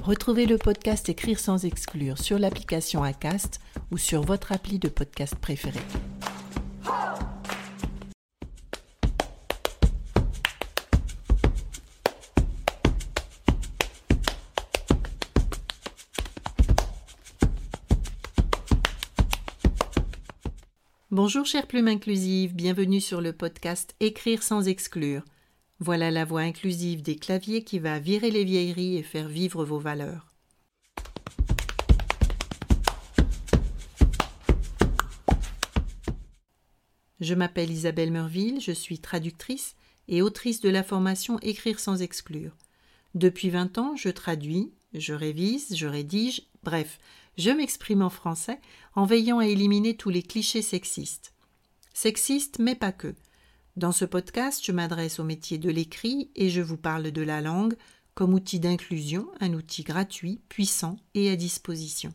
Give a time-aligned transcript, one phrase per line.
[0.00, 3.60] Retrouvez le podcast Écrire sans exclure sur l'application Acast
[3.92, 5.78] ou sur votre appli de podcast préféré.
[21.12, 25.22] Bonjour chère plume inclusive, bienvenue sur le podcast Écrire sans exclure.
[25.84, 29.80] Voilà la voix inclusive des claviers qui va virer les vieilleries et faire vivre vos
[29.80, 30.32] valeurs.
[37.18, 39.74] Je m'appelle Isabelle Merville, je suis traductrice
[40.06, 42.56] et autrice de la formation Écrire sans exclure.
[43.16, 47.00] Depuis 20 ans, je traduis, je révise, je rédige, bref,
[47.36, 48.60] je m'exprime en français
[48.94, 51.34] en veillant à éliminer tous les clichés sexistes.
[51.92, 53.16] Sexistes, mais pas que.
[53.74, 57.40] Dans ce podcast, je m'adresse au métier de l'écrit et je vous parle de la
[57.40, 57.74] langue
[58.14, 62.12] comme outil d'inclusion, un outil gratuit, puissant et à disposition.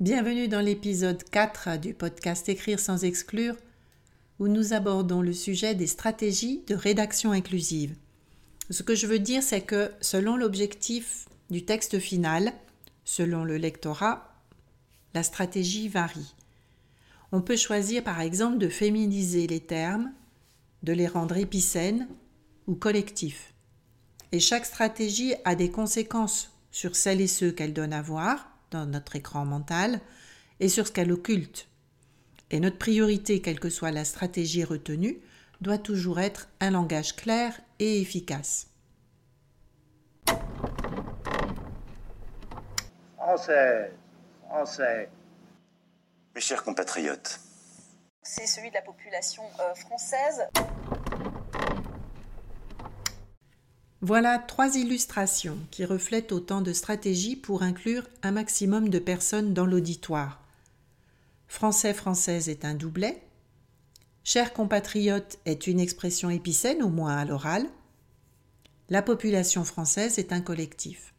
[0.00, 3.56] Bienvenue dans l'épisode 4 du podcast Écrire sans exclure,
[4.38, 7.96] où nous abordons le sujet des stratégies de rédaction inclusive.
[8.70, 12.54] Ce que je veux dire, c'est que selon l'objectif du texte final,
[13.10, 14.34] Selon le lectorat,
[15.14, 16.34] la stratégie varie.
[17.32, 20.12] On peut choisir par exemple de féminiser les termes,
[20.82, 22.06] de les rendre épicènes
[22.66, 23.54] ou collectifs.
[24.30, 28.84] Et chaque stratégie a des conséquences sur celles et ceux qu'elle donne à voir dans
[28.84, 30.02] notre écran mental
[30.60, 31.66] et sur ce qu'elle occulte.
[32.50, 35.16] Et notre priorité, quelle que soit la stratégie retenue,
[35.62, 38.67] doit toujours être un langage clair et efficace.
[43.28, 43.92] Français,
[44.48, 45.10] Français.
[46.34, 47.40] Mes chers compatriotes.
[48.22, 50.48] C'est celui de la population euh, française.
[54.00, 59.66] Voilà trois illustrations qui reflètent autant de stratégies pour inclure un maximum de personnes dans
[59.66, 60.40] l'auditoire.
[61.48, 63.20] Français française est un doublet.
[64.24, 67.66] Chers compatriotes est une expression épicène, au moins à l'oral.
[68.88, 71.12] La population française est un collectif.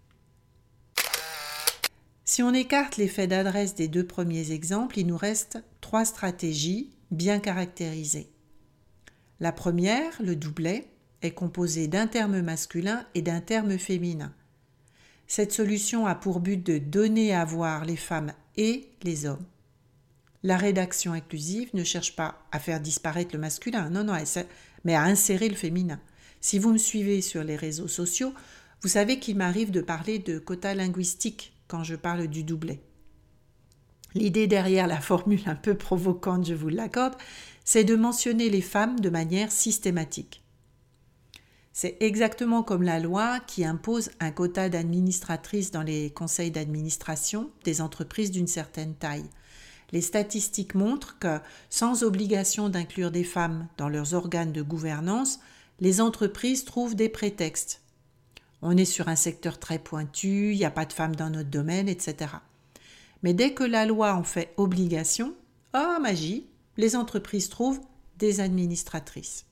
[2.31, 7.40] Si on écarte l'effet d'adresse des deux premiers exemples, il nous reste trois stratégies bien
[7.40, 8.29] caractérisées.
[9.40, 10.85] La première, le doublet,
[11.23, 14.31] est composée d'un terme masculin et d'un terme féminin.
[15.25, 19.47] Cette solution a pour but de donner à voir les femmes et les hommes.
[20.44, 24.16] La rédaction inclusive ne cherche pas à faire disparaître le masculin, non, non,
[24.84, 26.00] mais à insérer le féminin.
[26.41, 28.35] Si vous me suivez sur les réseaux sociaux,
[28.84, 32.81] vous savez qu'il m'arrive de parler de quotas linguistiques quand je parle du doublet.
[34.16, 37.16] L'idée derrière la formule un peu provocante, je vous l'accorde,
[37.63, 40.44] c'est de mentionner les femmes de manière systématique.
[41.72, 47.81] C'est exactement comme la loi qui impose un quota d'administratrices dans les conseils d'administration des
[47.81, 49.30] entreprises d'une certaine taille.
[49.91, 55.40] Les statistiques montrent que, sans obligation d'inclure des femmes dans leurs organes de gouvernance,
[55.80, 57.78] les entreprises trouvent des prétextes
[58.61, 61.49] on est sur un secteur très pointu, il n'y a pas de femmes dans notre
[61.49, 62.33] domaine, etc.
[63.23, 65.33] Mais dès que la loi en fait obligation,
[65.73, 66.45] oh magie,
[66.77, 67.81] les entreprises trouvent
[68.17, 69.45] des administratrices.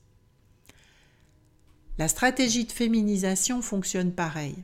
[1.98, 4.54] La stratégie de féminisation fonctionne pareil.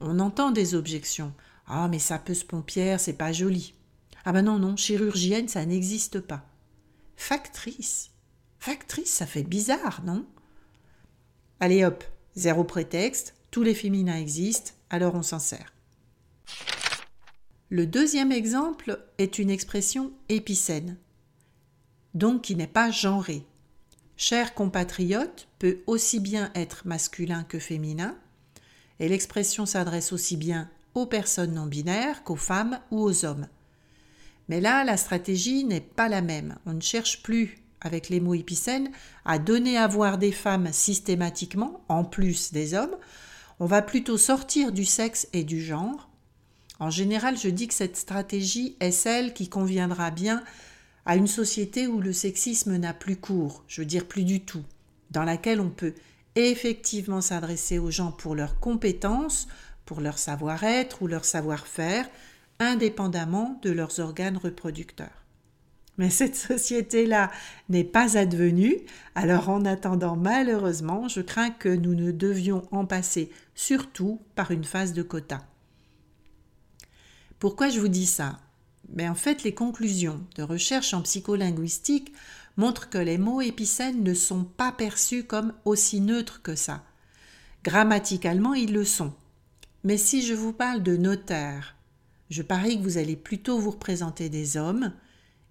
[0.00, 1.32] On entend des objections.
[1.66, 3.74] Ah, mais ça peut se pompière, c'est pas joli.
[4.24, 6.44] Ah ben non, non, chirurgienne, ça n'existe pas.
[7.16, 8.10] Factrice.
[8.58, 10.26] Factrice, ça fait bizarre, non?
[11.60, 12.02] Allez hop,
[12.34, 15.72] zéro prétexte, tous les féminins existent, alors on s'en sert.
[17.68, 20.96] Le deuxième exemple est une expression épicène,
[22.14, 23.44] donc qui n'est pas genrée.
[24.16, 28.16] Cher compatriote peut aussi bien être masculin que féminin,
[28.98, 33.46] et l'expression s'adresse aussi bien aux personnes non binaires qu'aux femmes ou aux hommes.
[34.48, 36.56] Mais là, la stratégie n'est pas la même.
[36.66, 38.90] On ne cherche plus, avec les mots épicènes,
[39.24, 42.96] à donner à voir des femmes systématiquement, en plus des hommes,
[43.60, 46.08] on va plutôt sortir du sexe et du genre.
[46.78, 50.42] En général, je dis que cette stratégie est celle qui conviendra bien
[51.04, 54.64] à une société où le sexisme n'a plus cours, je veux dire plus du tout,
[55.10, 55.94] dans laquelle on peut
[56.36, 59.46] effectivement s'adresser aux gens pour leurs compétences,
[59.84, 62.08] pour leur savoir-être ou leur savoir-faire,
[62.60, 65.19] indépendamment de leurs organes reproducteurs.
[66.00, 67.30] Mais cette société-là
[67.68, 68.74] n'est pas advenue,
[69.14, 74.64] alors en attendant malheureusement, je crains que nous ne devions en passer surtout par une
[74.64, 75.44] phase de quota.
[77.38, 78.40] Pourquoi je vous dis ça?
[78.94, 82.14] Mais En fait, les conclusions de recherche en psycholinguistique
[82.56, 86.82] montrent que les mots épicènes ne sont pas perçus comme aussi neutres que ça.
[87.62, 89.12] Grammaticalement, ils le sont.
[89.84, 91.76] Mais si je vous parle de notaire,
[92.30, 94.94] je parie que vous allez plutôt vous représenter des hommes,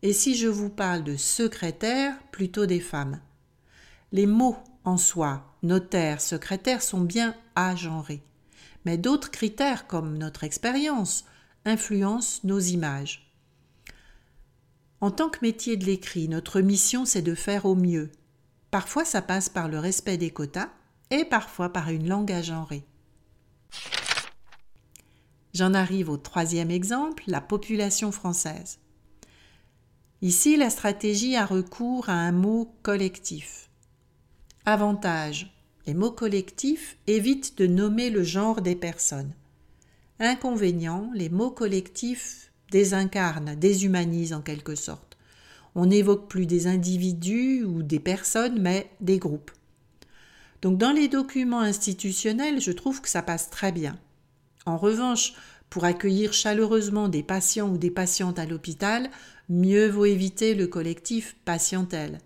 [0.01, 3.19] et si je vous parle de secrétaire, plutôt des femmes.
[4.11, 8.23] Les mots en soi, notaire, secrétaire, sont bien agenrés,
[8.85, 11.25] mais d'autres critères comme notre expérience
[11.65, 13.31] influencent nos images.
[15.01, 18.11] En tant que métier de l'écrit, notre mission c'est de faire au mieux.
[18.71, 20.69] Parfois ça passe par le respect des quotas
[21.09, 22.85] et parfois par une langue agenrée.
[25.53, 28.79] J'en arrive au troisième exemple, la population française.
[30.21, 33.69] Ici, la stratégie a recours à un mot collectif.
[34.65, 35.55] Avantage.
[35.87, 39.33] Les mots collectifs évitent de nommer le genre des personnes.
[40.19, 45.17] Inconvénient, les mots collectifs désincarnent, déshumanisent en quelque sorte.
[45.73, 49.51] On n'évoque plus des individus ou des personnes, mais des groupes.
[50.61, 53.97] Donc dans les documents institutionnels, je trouve que ça passe très bien.
[54.65, 55.33] En revanche,
[55.69, 59.09] pour accueillir chaleureusement des patients ou des patientes à l'hôpital,
[59.49, 62.19] mieux vaut éviter le collectif patientèle.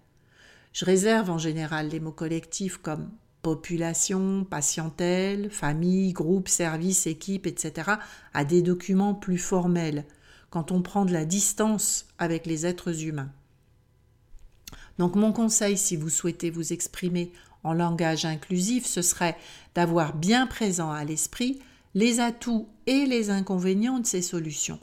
[0.73, 3.09] Je réserve en général les mots collectifs comme
[3.41, 7.91] population, patientèle, famille, groupe, service, équipe, etc.
[8.33, 10.05] à des documents plus formels,
[10.49, 13.31] quand on prend de la distance avec les êtres humains.
[14.97, 17.31] Donc mon conseil, si vous souhaitez vous exprimer
[17.63, 19.37] en langage inclusif, ce serait
[19.75, 21.59] d'avoir bien présent à l'esprit
[21.95, 24.79] les atouts et les inconvénients de ces solutions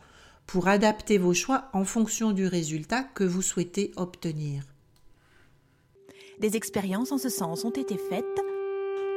[0.50, 4.64] pour adapter vos choix en fonction du résultat que vous souhaitez obtenir.
[6.41, 8.25] Des expériences en ce sens ont été faites.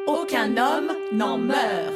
[0.05, 1.93] Aucun homme n'en meurt.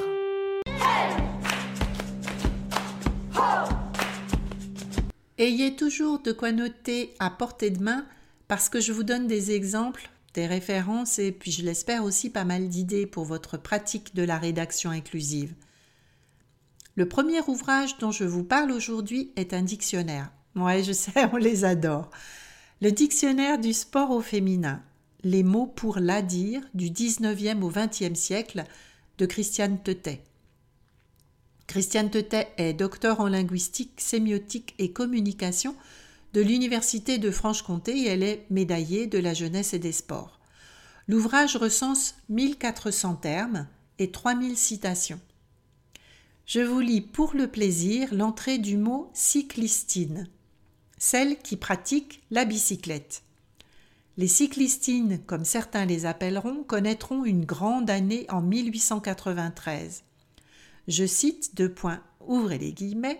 [5.38, 8.06] Ayez toujours de quoi noter à portée de main
[8.48, 12.44] parce que je vous donne des exemples, des références et puis je l'espère aussi pas
[12.44, 15.54] mal d'idées pour votre pratique de la rédaction inclusive.
[16.98, 20.32] Le premier ouvrage dont je vous parle aujourd'hui est un dictionnaire.
[20.56, 22.10] Ouais, je sais, on les adore.
[22.82, 24.82] Le dictionnaire du sport au féminin.
[25.24, 28.64] Les mots pour la dire du 19e au 20e siècle
[29.20, 30.24] de Christiane Tetet.
[31.68, 35.76] Christiane Tetet est docteur en linguistique, sémiotique et communication
[36.34, 40.40] de l'Université de Franche-Comté et elle est médaillée de la jeunesse et des sports.
[41.08, 43.68] L'ouvrage recense 1400 termes
[44.00, 45.20] et 3000 citations.
[46.48, 50.30] Je vous lis pour le plaisir l'entrée du mot cyclistine,
[50.98, 53.22] celle qui pratique la bicyclette.
[54.16, 60.04] Les cyclistines, comme certains les appelleront, connaîtront une grande année en 1893.
[60.88, 63.20] Je cite deux points, ouvrez les guillemets.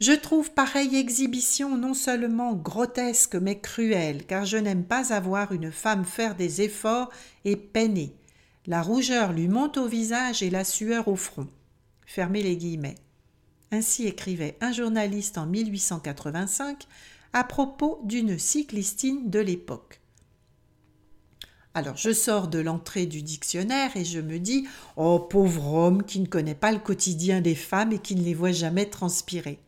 [0.00, 5.70] Je trouve pareille exhibition non seulement grotesque mais cruelle, car je n'aime pas avoir une
[5.70, 7.10] femme faire des efforts
[7.44, 8.16] et peiner.
[8.66, 11.46] La rougeur lui monte au visage et la sueur au front.
[12.14, 12.98] Fermez les guillemets.
[13.70, 16.86] Ainsi écrivait un journaliste en 1885
[17.32, 20.02] à propos d'une cyclistine de l'époque.
[21.72, 26.20] Alors je sors de l'entrée du dictionnaire et je me dis Oh pauvre homme qui
[26.20, 29.58] ne connaît pas le quotidien des femmes et qui ne les voit jamais transpirer.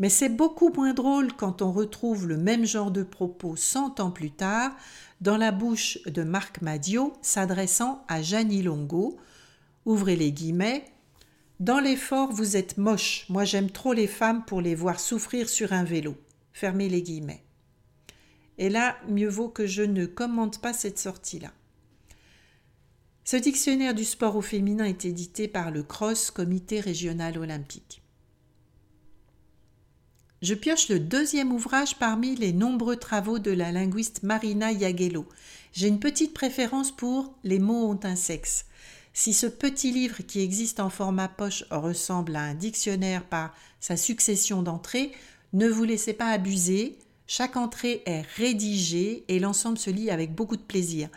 [0.00, 4.10] Mais c'est beaucoup moins drôle quand on retrouve le même genre de propos cent ans
[4.10, 4.72] plus tard
[5.20, 9.16] dans la bouche de Marc Madiot s'adressant à Jeannie Longo.
[9.86, 10.86] Ouvrez les guillemets.
[11.62, 13.24] Dans l'effort, vous êtes moche.
[13.28, 16.16] Moi, j'aime trop les femmes pour les voir souffrir sur un vélo.
[16.52, 17.44] Fermez les guillemets.
[18.58, 21.52] Et là, mieux vaut que je ne commente pas cette sortie-là.
[23.22, 28.02] Ce dictionnaire du sport au féminin est édité par le CROSS, Comité régional olympique.
[30.42, 35.28] Je pioche le deuxième ouvrage parmi les nombreux travaux de la linguiste Marina Yagello.
[35.72, 38.66] J'ai une petite préférence pour Les mots ont un sexe.
[39.14, 43.96] Si ce petit livre qui existe en format poche ressemble à un dictionnaire par sa
[43.96, 45.12] succession d'entrées,
[45.52, 46.98] ne vous laissez pas abuser.
[47.26, 51.08] Chaque entrée est rédigée et l'ensemble se lit avec beaucoup de plaisir.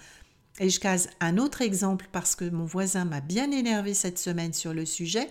[0.60, 4.54] Et je case un autre exemple parce que mon voisin m'a bien énervé cette semaine
[4.54, 5.30] sur le sujet.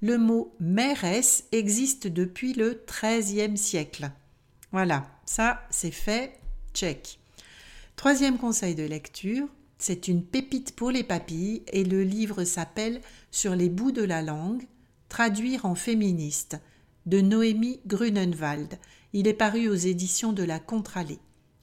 [0.00, 4.10] Le mot mairesse existe depuis le XIIIe siècle.
[4.70, 6.38] Voilà, ça c'est fait,
[6.74, 7.18] check.
[7.96, 13.54] Troisième conseil de lecture, c'est une pépite pour les papilles et le livre s'appelle Sur
[13.54, 14.66] les bouts de la langue,
[15.08, 16.58] traduire en féministe,
[17.06, 18.78] de Noémie Grunenwald.
[19.12, 21.20] Il est paru aux éditions de la Contralée.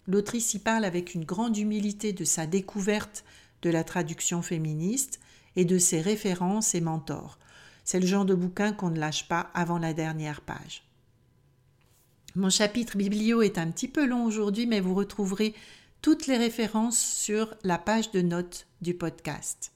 [0.08, 3.26] L'autrice y parle avec une grande humilité de sa découverte
[3.62, 5.20] de la traduction féministe
[5.56, 7.38] et de ses références et mentors.
[7.84, 10.84] C'est le genre de bouquin qu'on ne lâche pas avant la dernière page.
[12.36, 15.54] Mon chapitre biblio est un petit peu long aujourd'hui, mais vous retrouverez
[16.06, 19.72] toutes les références sur la page de notes du podcast.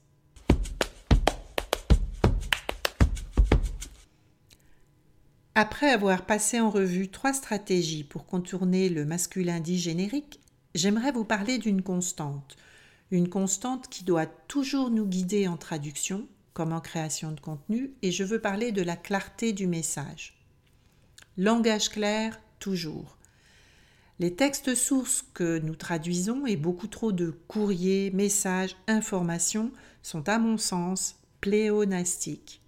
[5.55, 10.39] Après avoir passé en revue trois stratégies pour contourner le masculin dit générique,
[10.75, 12.57] j'aimerais vous parler d'une constante.
[13.09, 18.12] Une constante qui doit toujours nous guider en traduction, comme en création de contenu, et
[18.12, 20.38] je veux parler de la clarté du message.
[21.38, 23.19] Langage clair, toujours.
[24.20, 29.72] Les textes sources que nous traduisons et beaucoup trop de courriers, messages, informations
[30.04, 32.62] sont à mon sens pléonastiques.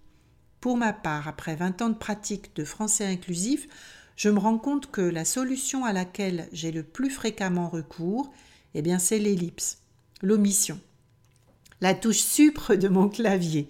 [0.62, 3.68] Pour ma part, après 20 ans de pratique de français inclusif,
[4.16, 8.32] je me rends compte que la solution à laquelle j'ai le plus fréquemment recours,
[8.72, 9.82] eh bien c'est l'ellipse,
[10.22, 10.80] l'omission,
[11.82, 13.68] la touche supre de mon clavier.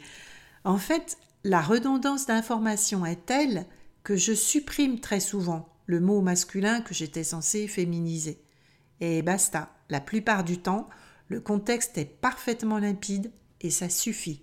[0.63, 3.67] En fait, la redondance d'informations est telle
[4.05, 8.43] que je supprime très souvent le mot masculin que j'étais censé féminiser.
[9.01, 10.89] Et basta, la plupart du temps,
[11.29, 14.43] le contexte est parfaitement limpide et ça suffit.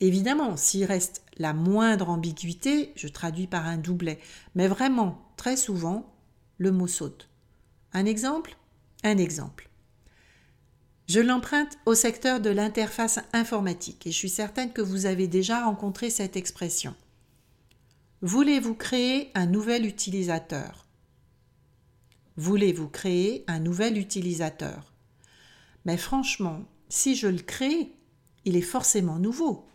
[0.00, 4.18] Évidemment, s'il reste la moindre ambiguïté, je traduis par un doublet,
[4.54, 6.12] mais vraiment, très souvent,
[6.58, 7.28] le mot saute.
[7.92, 8.56] Un exemple?
[9.04, 9.68] Un exemple.
[11.08, 15.64] Je l'emprunte au secteur de l'interface informatique et je suis certaine que vous avez déjà
[15.64, 16.94] rencontré cette expression.
[18.24, 20.86] Voulez-vous créer un nouvel utilisateur?
[22.36, 24.92] Voulez-vous créer un nouvel utilisateur?
[25.84, 27.90] Mais franchement, si je le crée,
[28.44, 29.66] il est forcément nouveau.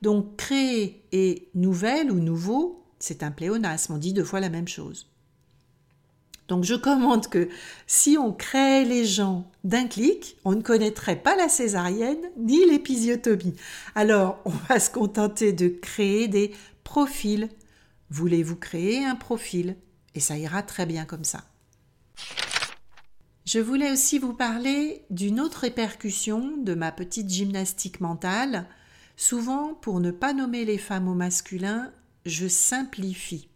[0.00, 4.68] Donc créer et nouvelle ou nouveau, c'est un pléonasme, on dit deux fois la même
[4.68, 5.10] chose.
[6.48, 7.50] Donc je commande que
[7.86, 13.56] si on crée les gens d'un clic, on ne connaîtrait pas la césarienne ni l'épisiotomie.
[13.94, 17.50] Alors on va se contenter de créer des profils
[18.14, 19.74] Voulez-vous créer un profil?
[20.14, 21.42] Et ça ira très bien comme ça.
[23.44, 28.68] Je voulais aussi vous parler d'une autre répercussion de ma petite gymnastique mentale.
[29.16, 31.92] Souvent, pour ne pas nommer les femmes au masculin,
[32.24, 33.48] je simplifie.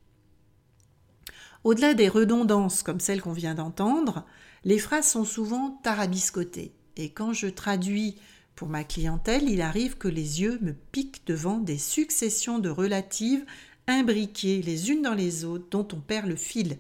[1.62, 4.26] Au-delà des redondances comme celles qu'on vient d'entendre,
[4.64, 6.74] les phrases sont souvent tarabiscotées.
[6.96, 8.16] Et quand je traduis
[8.56, 13.46] pour ma clientèle, il arrive que les yeux me piquent devant des successions de relatives
[13.88, 16.78] imbriquées les unes dans les autres dont on perd le fil.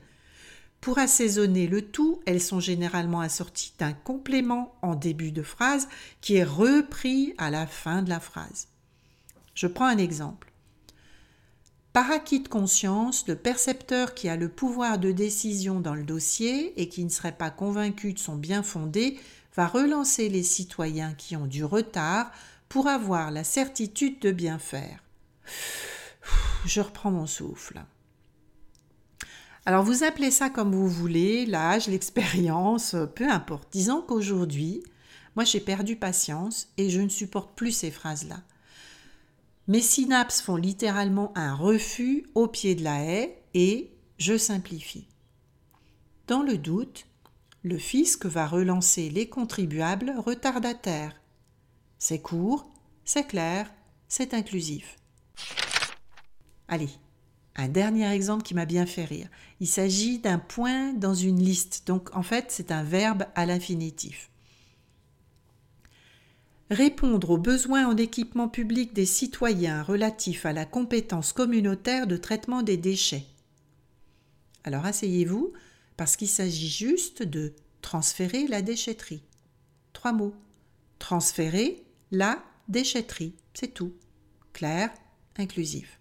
[0.80, 5.88] Pour assaisonner le tout, elles sont généralement assorties d'un complément en début de phrase
[6.20, 8.68] qui est repris à la fin de la phrase.
[9.54, 10.52] Je prends un exemple.
[11.92, 16.80] Par acquis de conscience, le percepteur qui a le pouvoir de décision dans le dossier
[16.80, 19.18] et qui ne serait pas convaincu de son bien fondé
[19.56, 22.30] va relancer les citoyens qui ont du retard
[22.68, 25.02] pour avoir la certitude de bien faire
[26.64, 27.82] je reprends mon souffle.
[29.66, 33.68] Alors vous appelez ça comme vous voulez, l'âge, l'expérience, peu importe.
[33.72, 34.82] Disons qu'aujourd'hui,
[35.36, 38.42] moi j'ai perdu patience et je ne supporte plus ces phrases-là.
[39.66, 45.06] Mes synapses font littéralement un refus au pied de la haie et je simplifie.
[46.26, 47.06] Dans le doute,
[47.62, 51.20] le fisc va relancer les contribuables retardataires.
[51.98, 52.70] C'est court,
[53.04, 53.70] c'est clair,
[54.08, 54.97] c'est inclusif.
[56.68, 56.90] Allez,
[57.56, 59.28] un dernier exemple qui m'a bien fait rire.
[59.60, 64.30] Il s'agit d'un point dans une liste, donc en fait c'est un verbe à l'infinitif.
[66.70, 72.62] Répondre aux besoins en équipement public des citoyens relatifs à la compétence communautaire de traitement
[72.62, 73.24] des déchets.
[74.64, 75.54] Alors asseyez-vous,
[75.96, 79.22] parce qu'il s'agit juste de transférer la déchetterie.
[79.94, 80.34] Trois mots.
[80.98, 83.94] Transférer la déchetterie, c'est tout.
[84.52, 84.90] Clair,
[85.38, 85.97] inclusif.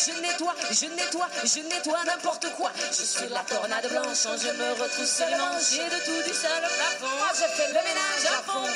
[0.00, 2.70] Je nettoie, je nettoie, je nettoie n'importe quoi.
[2.90, 4.74] Je suis la tornade blanche, je me
[5.70, 6.34] j'ai tout du
[8.28, 8.66] à fond.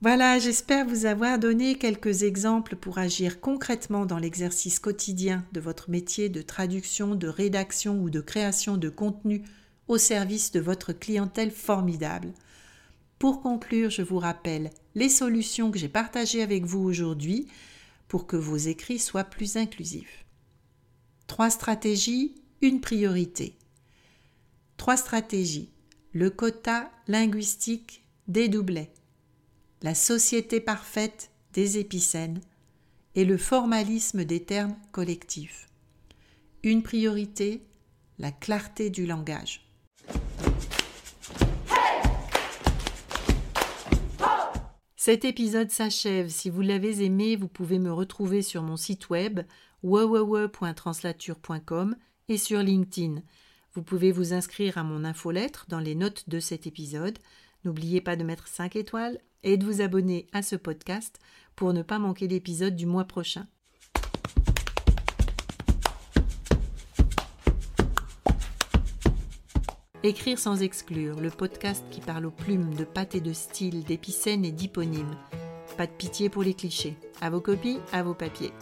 [0.00, 5.88] Voilà, j'espère vous avoir donné quelques exemples pour agir concrètement dans l'exercice quotidien de votre
[5.88, 9.44] métier de traduction, de rédaction ou de création de contenu
[9.88, 12.32] au service de votre clientèle formidable.
[13.18, 17.48] Pour conclure, je vous rappelle les solutions que j'ai partagées avec vous aujourd'hui
[18.08, 20.24] pour que vos écrits soient plus inclusifs.
[21.26, 23.56] Trois stratégies, une priorité.
[24.76, 25.70] Trois stratégies.
[26.12, 28.92] le quota linguistique des doublets,
[29.82, 32.40] la société parfaite des épicènes
[33.16, 35.68] et le formalisme des termes collectifs.
[36.62, 37.66] Une priorité,
[38.18, 39.63] la clarté du langage.
[45.06, 46.30] Cet épisode s'achève.
[46.30, 49.40] Si vous l'avez aimé, vous pouvez me retrouver sur mon site web
[49.82, 51.94] www.translature.com
[52.30, 53.20] et sur LinkedIn.
[53.74, 57.18] Vous pouvez vous inscrire à mon infolettre dans les notes de cet épisode.
[57.66, 61.18] N'oubliez pas de mettre 5 étoiles et de vous abonner à ce podcast
[61.54, 63.46] pour ne pas manquer l'épisode du mois prochain.
[70.06, 74.44] Écrire sans exclure, le podcast qui parle aux plumes de pâte et de style, d'épicènes
[74.44, 75.16] et d'hyponymes.
[75.78, 76.94] Pas de pitié pour les clichés.
[77.22, 78.52] À vos copies, à vos papiers.